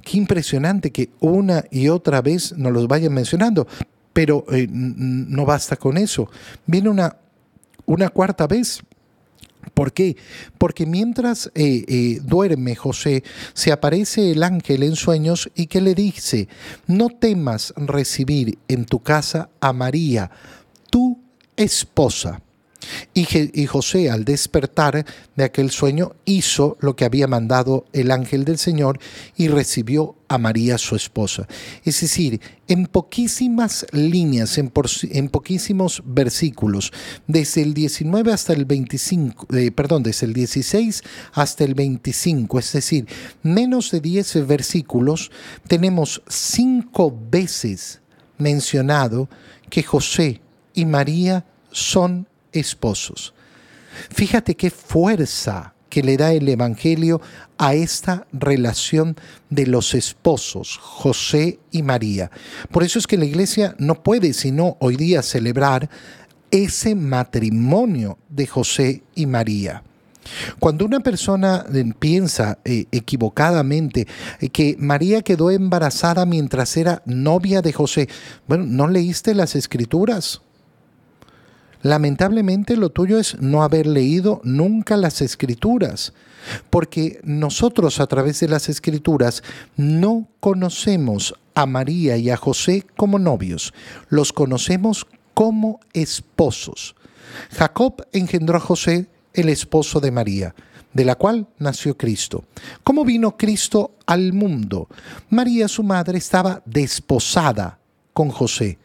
Qué 0.02 0.16
impresionante 0.16 0.90
que 0.90 1.10
una 1.20 1.64
y 1.70 1.88
otra 1.88 2.22
vez 2.22 2.56
nos 2.56 2.72
los 2.72 2.88
vayan 2.88 3.12
mencionando. 3.12 3.66
Pero 4.12 4.44
eh, 4.52 4.68
no 4.70 5.44
basta 5.44 5.76
con 5.76 5.96
eso. 5.96 6.28
Viene 6.66 6.88
una, 6.88 7.16
una 7.86 8.08
cuarta 8.08 8.46
vez. 8.46 8.82
¿Por 9.74 9.92
qué? 9.92 10.16
Porque 10.58 10.86
mientras 10.86 11.46
eh, 11.54 11.84
eh, 11.86 12.20
duerme 12.22 12.74
José, 12.74 13.22
se 13.54 13.70
aparece 13.70 14.32
el 14.32 14.42
ángel 14.42 14.82
en 14.82 14.96
sueños 14.96 15.50
y 15.54 15.66
que 15.66 15.80
le 15.80 15.94
dice, 15.94 16.48
no 16.86 17.08
temas 17.08 17.72
recibir 17.76 18.58
en 18.68 18.84
tu 18.84 18.98
casa 18.98 19.50
a 19.60 19.72
María, 19.72 20.30
tu 20.90 21.20
esposa 21.56 22.42
y, 23.14 23.66
José, 23.66 24.10
al 24.10 24.24
despertar 24.24 25.04
de 25.36 25.44
aquel 25.44 25.70
sueño, 25.70 26.12
hizo 26.24 26.76
lo 26.80 26.96
que 26.96 27.04
había 27.04 27.26
mandado 27.26 27.86
el 27.92 28.10
ángel 28.10 28.44
del 28.44 28.58
Señor 28.58 28.98
y 29.36 29.48
recibió 29.48 30.16
a 30.28 30.38
María, 30.38 30.78
su 30.78 30.96
esposa. 30.96 31.46
Es 31.84 32.00
decir, 32.00 32.40
en 32.66 32.86
poquísimas 32.86 33.86
líneas, 33.92 34.56
en, 34.56 34.70
poquísimos 35.28 36.02
versículos, 36.06 36.90
desde 37.26 37.62
el 37.62 37.74
19 37.74 38.32
hasta 38.32 38.54
el 38.54 38.64
25, 38.64 39.54
eh, 39.54 39.70
perdón, 39.70 40.02
desde 40.02 40.26
el 40.26 40.32
16 40.32 41.02
hasta 41.34 41.64
el 41.64 41.74
25, 41.74 42.58
es 42.58 42.72
decir, 42.72 43.06
menos 43.42 43.90
de 43.90 44.00
10 44.00 44.46
versículos, 44.46 45.30
tenemos 45.68 46.22
cinco 46.28 47.14
veces 47.30 48.00
mencionado 48.38 49.28
que 49.68 49.82
José 49.82 50.40
y 50.74 50.84
María 50.86 51.44
son 51.70 52.26
esposos. 52.52 53.34
Fíjate 54.10 54.54
qué 54.54 54.70
fuerza 54.70 55.74
que 55.88 56.02
le 56.02 56.16
da 56.16 56.32
el 56.32 56.48
Evangelio 56.48 57.20
a 57.58 57.74
esta 57.74 58.26
relación 58.32 59.14
de 59.50 59.66
los 59.66 59.94
esposos, 59.94 60.78
José 60.80 61.58
y 61.70 61.82
María. 61.82 62.30
Por 62.70 62.82
eso 62.82 62.98
es 62.98 63.06
que 63.06 63.18
la 63.18 63.26
iglesia 63.26 63.74
no 63.78 64.02
puede 64.02 64.32
sino 64.32 64.78
hoy 64.80 64.96
día 64.96 65.22
celebrar 65.22 65.90
ese 66.50 66.94
matrimonio 66.94 68.18
de 68.30 68.46
José 68.46 69.02
y 69.14 69.26
María. 69.26 69.82
Cuando 70.58 70.84
una 70.84 71.00
persona 71.00 71.66
eh, 71.74 71.84
piensa 71.98 72.58
eh, 72.64 72.86
equivocadamente 72.90 74.06
eh, 74.40 74.48
que 74.48 74.76
María 74.78 75.22
quedó 75.22 75.50
embarazada 75.50 76.24
mientras 76.26 76.76
era 76.76 77.02
novia 77.04 77.60
de 77.60 77.72
José, 77.72 78.08
bueno, 78.46 78.64
¿no 78.66 78.88
leíste 78.88 79.34
las 79.34 79.56
escrituras? 79.56 80.40
Lamentablemente 81.82 82.76
lo 82.76 82.90
tuyo 82.90 83.18
es 83.18 83.40
no 83.40 83.62
haber 83.62 83.86
leído 83.86 84.40
nunca 84.44 84.96
las 84.96 85.20
escrituras, 85.20 86.12
porque 86.70 87.20
nosotros 87.24 88.00
a 88.00 88.06
través 88.06 88.40
de 88.40 88.48
las 88.48 88.68
escrituras 88.68 89.42
no 89.76 90.28
conocemos 90.40 91.34
a 91.54 91.66
María 91.66 92.16
y 92.16 92.30
a 92.30 92.36
José 92.36 92.86
como 92.96 93.18
novios, 93.18 93.74
los 94.08 94.32
conocemos 94.32 95.06
como 95.34 95.80
esposos. 95.92 96.94
Jacob 97.50 98.06
engendró 98.12 98.56
a 98.56 98.60
José 98.60 99.08
el 99.32 99.48
esposo 99.48 100.00
de 100.00 100.10
María, 100.10 100.54
de 100.92 101.04
la 101.04 101.14
cual 101.14 101.48
nació 101.58 101.96
Cristo. 101.96 102.44
¿Cómo 102.84 103.04
vino 103.04 103.36
Cristo 103.36 103.96
al 104.06 104.32
mundo? 104.32 104.88
María, 105.30 105.68
su 105.68 105.82
madre, 105.82 106.18
estaba 106.18 106.62
desposada 106.66 107.78
con 108.12 108.28
José. 108.28 108.78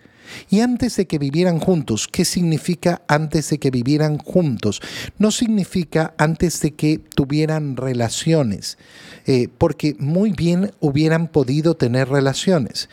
Y 0.49 0.61
antes 0.61 0.95
de 0.95 1.07
que 1.07 1.19
vivieran 1.19 1.59
juntos, 1.59 2.07
¿qué 2.07 2.25
significa 2.25 3.01
antes 3.07 3.49
de 3.49 3.57
que 3.57 3.71
vivieran 3.71 4.17
juntos? 4.17 4.81
No 5.17 5.31
significa 5.31 6.13
antes 6.17 6.61
de 6.61 6.71
que 6.71 6.99
tuvieran 6.99 7.77
relaciones, 7.77 8.77
eh, 9.25 9.47
porque 9.57 9.95
muy 9.99 10.31
bien 10.31 10.71
hubieran 10.79 11.27
podido 11.27 11.75
tener 11.75 12.09
relaciones. 12.09 12.89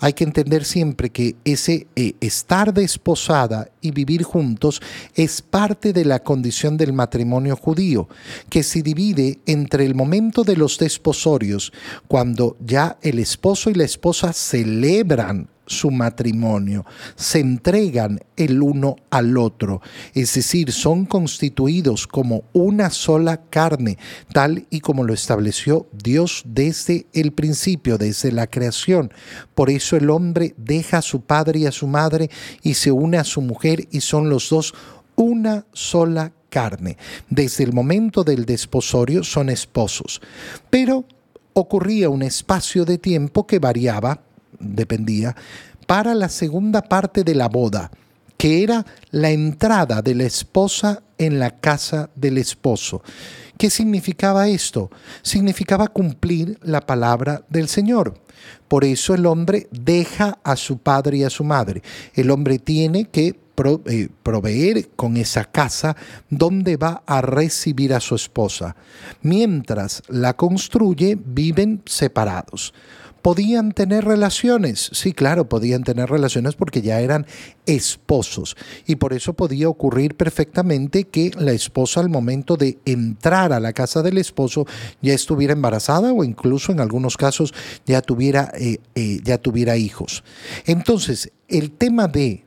Hay 0.00 0.12
que 0.12 0.24
entender 0.24 0.64
siempre 0.64 1.10
que 1.10 1.36
ese 1.44 1.86
eh, 1.96 2.14
estar 2.20 2.74
desposada 2.74 3.68
y 3.80 3.90
vivir 3.90 4.22
juntos 4.22 4.80
es 5.14 5.42
parte 5.42 5.92
de 5.92 6.04
la 6.04 6.22
condición 6.22 6.76
del 6.76 6.92
matrimonio 6.92 7.56
judío, 7.56 8.08
que 8.48 8.62
se 8.62 8.82
divide 8.82 9.40
entre 9.46 9.84
el 9.84 9.94
momento 9.94 10.44
de 10.44 10.56
los 10.56 10.78
desposorios, 10.78 11.72
cuando 12.08 12.56
ya 12.60 12.98
el 13.02 13.18
esposo 13.18 13.70
y 13.70 13.74
la 13.74 13.84
esposa 13.84 14.32
celebran 14.32 15.48
su 15.66 15.90
matrimonio, 15.90 16.84
se 17.16 17.40
entregan 17.40 18.20
el 18.36 18.62
uno 18.62 18.96
al 19.10 19.36
otro, 19.38 19.80
es 20.14 20.34
decir, 20.34 20.72
son 20.72 21.06
constituidos 21.06 22.06
como 22.06 22.44
una 22.52 22.90
sola 22.90 23.42
carne, 23.48 23.98
tal 24.32 24.66
y 24.70 24.80
como 24.80 25.04
lo 25.04 25.14
estableció 25.14 25.86
Dios 25.92 26.42
desde 26.46 27.06
el 27.12 27.32
principio, 27.32 27.98
desde 27.98 28.32
la 28.32 28.46
creación. 28.46 29.12
Por 29.54 29.70
eso 29.70 29.96
el 29.96 30.10
hombre 30.10 30.54
deja 30.56 30.98
a 30.98 31.02
su 31.02 31.22
padre 31.22 31.60
y 31.60 31.66
a 31.66 31.72
su 31.72 31.86
madre 31.86 32.30
y 32.62 32.74
se 32.74 32.90
une 32.90 33.18
a 33.18 33.24
su 33.24 33.40
mujer 33.40 33.88
y 33.90 34.00
son 34.00 34.28
los 34.28 34.50
dos 34.50 34.74
una 35.16 35.66
sola 35.72 36.32
carne. 36.50 36.96
Desde 37.28 37.64
el 37.64 37.72
momento 37.72 38.24
del 38.24 38.44
desposorio 38.44 39.24
son 39.24 39.48
esposos, 39.48 40.20
pero 40.70 41.04
ocurría 41.52 42.08
un 42.10 42.22
espacio 42.22 42.84
de 42.84 42.98
tiempo 42.98 43.46
que 43.46 43.58
variaba 43.58 44.20
dependía, 44.58 45.34
para 45.86 46.14
la 46.14 46.28
segunda 46.28 46.82
parte 46.82 47.24
de 47.24 47.34
la 47.34 47.48
boda, 47.48 47.90
que 48.36 48.62
era 48.62 48.84
la 49.10 49.30
entrada 49.30 50.02
de 50.02 50.14
la 50.14 50.24
esposa 50.24 51.02
en 51.18 51.38
la 51.38 51.50
casa 51.60 52.10
del 52.14 52.38
esposo. 52.38 53.02
¿Qué 53.58 53.70
significaba 53.70 54.48
esto? 54.48 54.90
Significaba 55.22 55.88
cumplir 55.88 56.58
la 56.62 56.80
palabra 56.80 57.44
del 57.48 57.68
Señor. 57.68 58.20
Por 58.68 58.84
eso 58.84 59.14
el 59.14 59.26
hombre 59.26 59.68
deja 59.70 60.38
a 60.42 60.56
su 60.56 60.78
padre 60.78 61.18
y 61.18 61.24
a 61.24 61.30
su 61.30 61.44
madre. 61.44 61.82
El 62.14 62.30
hombre 62.30 62.58
tiene 62.58 63.04
que 63.04 63.36
eh, 63.86 64.08
proveer 64.24 64.88
con 64.96 65.16
esa 65.16 65.44
casa 65.44 65.96
donde 66.28 66.76
va 66.76 67.04
a 67.06 67.20
recibir 67.20 67.94
a 67.94 68.00
su 68.00 68.16
esposa. 68.16 68.74
Mientras 69.22 70.02
la 70.08 70.34
construye, 70.34 71.16
viven 71.24 71.82
separados. 71.86 72.74
¿Podían 73.24 73.72
tener 73.72 74.04
relaciones? 74.04 74.90
Sí, 74.92 75.14
claro, 75.14 75.48
podían 75.48 75.82
tener 75.82 76.10
relaciones 76.10 76.56
porque 76.56 76.82
ya 76.82 77.00
eran 77.00 77.24
esposos. 77.64 78.54
Y 78.86 78.96
por 78.96 79.14
eso 79.14 79.32
podía 79.32 79.70
ocurrir 79.70 80.14
perfectamente 80.14 81.04
que 81.04 81.30
la 81.34 81.52
esposa 81.52 82.00
al 82.00 82.10
momento 82.10 82.58
de 82.58 82.76
entrar 82.84 83.54
a 83.54 83.60
la 83.60 83.72
casa 83.72 84.02
del 84.02 84.18
esposo 84.18 84.66
ya 85.00 85.14
estuviera 85.14 85.54
embarazada 85.54 86.12
o 86.12 86.22
incluso 86.22 86.70
en 86.70 86.80
algunos 86.80 87.16
casos 87.16 87.54
ya 87.86 88.02
tuviera, 88.02 88.52
eh, 88.58 88.76
eh, 88.94 89.20
ya 89.24 89.38
tuviera 89.38 89.78
hijos. 89.78 90.22
Entonces, 90.66 91.32
el 91.48 91.70
tema 91.70 92.08
de 92.08 92.44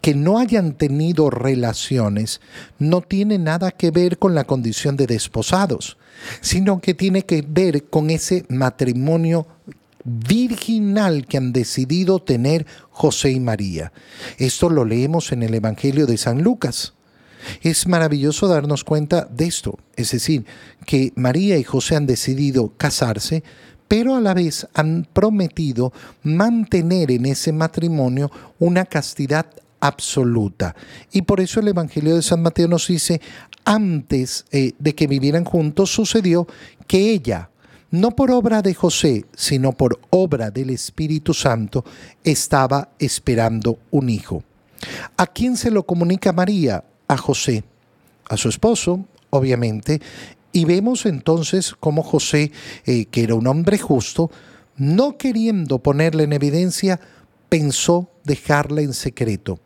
que 0.00 0.16
no 0.16 0.40
hayan 0.40 0.72
tenido 0.72 1.30
relaciones 1.30 2.40
no 2.80 3.00
tiene 3.00 3.38
nada 3.38 3.70
que 3.70 3.92
ver 3.92 4.18
con 4.18 4.34
la 4.34 4.42
condición 4.42 4.96
de 4.96 5.06
desposados, 5.06 5.98
sino 6.40 6.80
que 6.80 6.94
tiene 6.94 7.22
que 7.22 7.44
ver 7.46 7.84
con 7.84 8.10
ese 8.10 8.44
matrimonio 8.48 9.46
virginal 10.06 11.26
que 11.26 11.36
han 11.36 11.52
decidido 11.52 12.20
tener 12.20 12.64
José 12.90 13.32
y 13.32 13.40
María. 13.40 13.92
Esto 14.38 14.70
lo 14.70 14.84
leemos 14.84 15.32
en 15.32 15.42
el 15.42 15.54
Evangelio 15.54 16.06
de 16.06 16.16
San 16.16 16.42
Lucas. 16.42 16.94
Es 17.62 17.86
maravilloso 17.86 18.48
darnos 18.48 18.84
cuenta 18.84 19.28
de 19.30 19.46
esto, 19.46 19.78
es 19.96 20.12
decir, 20.12 20.46
que 20.84 21.12
María 21.16 21.58
y 21.58 21.64
José 21.64 21.96
han 21.96 22.06
decidido 22.06 22.72
casarse, 22.76 23.42
pero 23.88 24.16
a 24.16 24.20
la 24.20 24.34
vez 24.34 24.66
han 24.74 25.06
prometido 25.12 25.92
mantener 26.22 27.10
en 27.10 27.26
ese 27.26 27.52
matrimonio 27.52 28.30
una 28.58 28.84
castidad 28.84 29.46
absoluta. 29.80 30.74
Y 31.12 31.22
por 31.22 31.40
eso 31.40 31.60
el 31.60 31.68
Evangelio 31.68 32.16
de 32.16 32.22
San 32.22 32.42
Mateo 32.42 32.68
nos 32.68 32.88
dice, 32.88 33.20
antes 33.64 34.44
eh, 34.50 34.72
de 34.78 34.94
que 34.94 35.06
vivieran 35.06 35.44
juntos 35.44 35.90
sucedió 35.90 36.46
que 36.86 37.10
ella, 37.10 37.50
no 37.90 38.10
por 38.10 38.30
obra 38.30 38.62
de 38.62 38.74
José, 38.74 39.24
sino 39.34 39.72
por 39.72 40.00
obra 40.10 40.50
del 40.50 40.70
Espíritu 40.70 41.34
Santo, 41.34 41.84
estaba 42.24 42.90
esperando 42.98 43.78
un 43.90 44.08
hijo. 44.08 44.42
¿A 45.16 45.26
quién 45.26 45.56
se 45.56 45.70
lo 45.70 45.84
comunica 45.84 46.32
María? 46.32 46.84
A 47.08 47.16
José, 47.16 47.64
a 48.28 48.36
su 48.36 48.48
esposo, 48.48 49.04
obviamente, 49.30 50.00
y 50.52 50.64
vemos 50.64 51.06
entonces 51.06 51.74
cómo 51.78 52.02
José, 52.02 52.50
eh, 52.84 53.06
que 53.06 53.22
era 53.22 53.34
un 53.34 53.46
hombre 53.46 53.78
justo, 53.78 54.30
no 54.76 55.16
queriendo 55.16 55.78
ponerle 55.78 56.24
en 56.24 56.32
evidencia, 56.32 57.00
pensó 57.48 58.10
dejarla 58.24 58.82
en 58.82 58.92
secreto. 58.92 59.60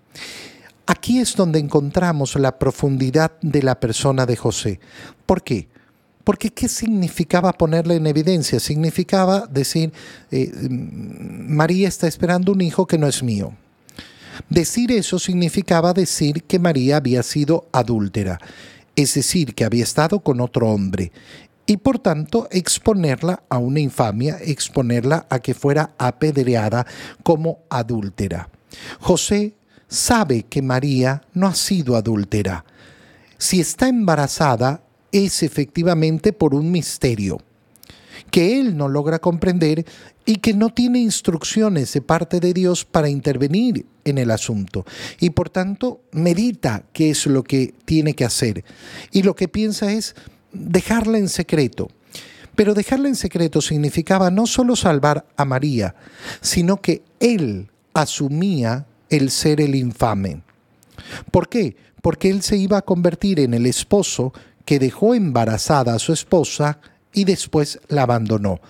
Aquí 0.87 1.21
es 1.21 1.37
donde 1.37 1.61
encontramos 1.61 2.35
la 2.37 2.59
profundidad 2.59 3.33
de 3.41 3.63
la 3.63 3.79
persona 3.79 4.27
de 4.27 4.37
José. 4.37 4.81
¿Por 5.25 5.43
qué? 5.43 5.69
Porque 6.25 6.51
¿qué 6.51 6.69
significaba 6.69 7.53
ponerle 7.53 7.97
en 7.97 8.07
evidencia? 8.07 8.61
Significaba 8.61 9.47
decir, 9.47 9.93
eh, 10.31 10.51
María 10.69 11.89
está 11.89 12.07
esperando 12.07 12.53
un 12.53 12.61
hijo 12.61 12.87
que 12.87 12.99
no 12.99 13.07
es 13.07 13.23
mío. 13.23 13.53
Decir 14.49 14.93
eso 14.93 15.19
significaba 15.19 15.93
decir 15.93 16.45
que 16.45 16.59
María 16.59 16.97
había 16.97 17.23
sido 17.23 17.67
adúltera, 17.73 18.39
es 18.97 19.15
decir, 19.15 19.55
que 19.55 19.65
había 19.65 19.85
estado 19.85 20.21
con 20.21 20.41
otro 20.41 20.69
hombre, 20.69 21.13
y 21.67 21.77
por 21.77 21.99
tanto 21.99 22.49
exponerla 22.51 23.43
a 23.49 23.59
una 23.59 23.81
infamia, 23.81 24.39
exponerla 24.41 25.27
a 25.29 25.39
que 25.39 25.55
fuera 25.55 25.91
apedreada 25.99 26.87
como 27.23 27.61
adúltera. 27.69 28.49
José 28.99 29.55
sabe 29.87 30.45
que 30.45 30.63
María 30.63 31.23
no 31.35 31.47
ha 31.47 31.55
sido 31.55 31.97
adúltera. 31.97 32.65
Si 33.39 33.61
está 33.61 33.89
embarazada, 33.89 34.83
es 35.13 35.43
efectivamente 35.43 36.33
por 36.33 36.55
un 36.55 36.71
misterio 36.71 37.39
que 38.31 38.61
él 38.61 38.77
no 38.77 38.89
logra 38.89 39.19
comprender 39.19 39.85
y 40.25 40.37
que 40.37 40.55
no 40.55 40.71
tiene 40.71 41.01
instrucciones 41.01 41.93
de 41.93 42.03
parte 42.03 42.41
de 42.41 42.53
Dios 42.53 42.85
para 42.85 43.09
intervenir 43.09 43.87
en 44.05 44.19
el 44.19 44.31
asunto. 44.31 44.85
Y 45.19 45.31
por 45.31 45.51
tanto, 45.51 46.03
medita 46.13 46.85
qué 46.93 47.11
es 47.11 47.27
lo 47.27 47.43
que 47.43 47.75
tiene 47.85 48.15
que 48.15 48.25
hacer. 48.25 48.65
Y 49.11 49.23
lo 49.23 49.35
que 49.35 49.49
piensa 49.49 49.93
es 49.93 50.15
dejarla 50.53 51.19
en 51.19 51.29
secreto. 51.29 51.89
Pero 52.55 52.75
dejarla 52.75 53.09
en 53.09 53.17
secreto 53.17 53.61
significaba 53.61 54.31
no 54.31 54.47
solo 54.47 54.77
salvar 54.77 55.27
a 55.37 55.45
María, 55.45 55.95
sino 56.41 56.81
que 56.81 57.03
él 57.19 57.71
asumía 57.95 58.87
el 59.09 59.31
ser 59.31 59.61
el 59.61 59.75
infame. 59.75 60.43
¿Por 61.31 61.49
qué? 61.49 61.77
Porque 62.03 62.31
él 62.31 62.43
se 62.43 62.57
iba 62.57 62.79
a 62.79 62.83
convertir 62.83 63.41
en 63.41 63.55
el 63.55 63.67
esposo 63.67 64.33
que 64.65 64.79
dejó 64.79 65.15
embarazada 65.15 65.95
a 65.95 65.99
su 65.99 66.13
esposa 66.13 66.79
y 67.13 67.25
después 67.25 67.81
la 67.89 68.03
abandonó. 68.03 68.61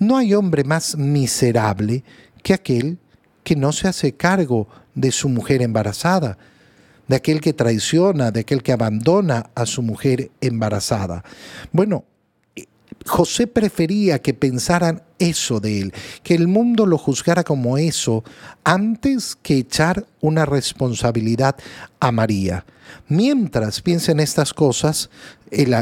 No 0.00 0.16
hay 0.16 0.34
hombre 0.34 0.64
más 0.64 0.96
miserable 0.96 2.04
que 2.42 2.54
aquel 2.54 2.98
que 3.44 3.56
no 3.56 3.72
se 3.72 3.88
hace 3.88 4.12
cargo 4.12 4.68
de 4.94 5.12
su 5.12 5.28
mujer 5.28 5.62
embarazada, 5.62 6.38
de 7.08 7.16
aquel 7.16 7.40
que 7.40 7.52
traiciona, 7.52 8.30
de 8.30 8.40
aquel 8.40 8.62
que 8.62 8.72
abandona 8.72 9.50
a 9.54 9.66
su 9.66 9.82
mujer 9.82 10.30
embarazada. 10.40 11.24
Bueno, 11.72 12.04
José 13.06 13.46
prefería 13.46 14.20
que 14.20 14.34
pensaran 14.34 15.02
eso 15.18 15.60
de 15.60 15.80
él, 15.80 15.94
que 16.22 16.34
el 16.34 16.48
mundo 16.48 16.86
lo 16.86 16.98
juzgara 16.98 17.44
como 17.44 17.78
eso, 17.78 18.24
antes 18.64 19.36
que 19.42 19.58
echar 19.58 20.06
una 20.20 20.44
responsabilidad 20.44 21.56
a 21.98 22.12
María. 22.12 22.64
Mientras 23.08 23.80
piensa 23.80 24.12
en 24.12 24.20
estas 24.20 24.52
cosas, 24.52 25.10
el, 25.50 25.74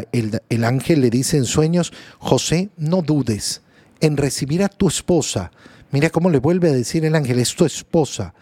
el 0.48 0.64
ángel 0.64 1.00
le 1.00 1.10
dice 1.10 1.36
en 1.36 1.44
sueños, 1.44 1.92
José, 2.18 2.70
no 2.76 3.02
dudes 3.02 3.62
en 4.00 4.16
recibir 4.16 4.62
a 4.62 4.68
tu 4.68 4.88
esposa. 4.88 5.50
Mira 5.90 6.10
cómo 6.10 6.30
le 6.30 6.38
vuelve 6.38 6.68
a 6.68 6.74
decir 6.74 7.04
el 7.04 7.14
ángel, 7.14 7.38
es 7.38 7.54
tu 7.54 7.64
esposa. 7.64 8.34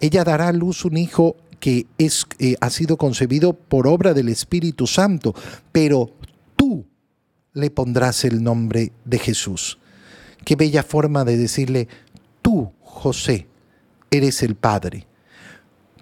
Ella 0.00 0.24
dará 0.24 0.48
a 0.48 0.52
luz 0.52 0.84
un 0.84 0.96
hijo 0.96 1.36
que 1.60 1.86
es, 1.98 2.26
eh, 2.38 2.56
ha 2.60 2.70
sido 2.70 2.96
concebido 2.96 3.52
por 3.54 3.86
obra 3.86 4.14
del 4.14 4.28
Espíritu 4.28 4.86
Santo, 4.86 5.34
pero 5.72 6.12
le 7.56 7.70
pondrás 7.70 8.24
el 8.24 8.42
nombre 8.42 8.92
de 9.04 9.18
Jesús. 9.18 9.78
Qué 10.44 10.56
bella 10.56 10.82
forma 10.82 11.24
de 11.24 11.38
decirle, 11.38 11.88
tú, 12.42 12.70
José, 12.82 13.46
eres 14.10 14.42
el 14.42 14.56
Padre. 14.56 15.06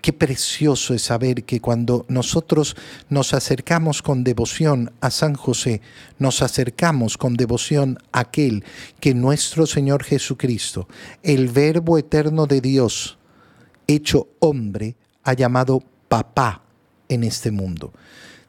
Qué 0.03 0.13
precioso 0.13 0.93
es 0.93 1.03
saber 1.03 1.45
que 1.45 1.61
cuando 1.61 2.05
nosotros 2.09 2.77
nos 3.09 3.33
acercamos 3.33 4.03
con 4.03 4.25
devoción 4.25 4.93
a 5.01 5.11
San 5.11 5.35
José, 5.35 5.81
nos 6.19 6.43
acercamos 6.43 7.17
con 7.17 7.35
devoción 7.35 7.99
a 8.11 8.21
aquel 8.21 8.65
que 9.01 9.15
nuestro 9.15 9.65
Señor 9.65 10.03
Jesucristo, 10.03 10.89
el 11.23 11.49
Verbo 11.49 11.97
eterno 11.99 12.47
de 12.47 12.61
Dios, 12.61 13.17
hecho 13.87 14.29
hombre, 14.41 14.97
ha 15.23 15.33
llamado 15.35 15.83
papá 16.09 16.65
en 17.09 17.23
este 17.23 17.51
mundo. 17.53 17.93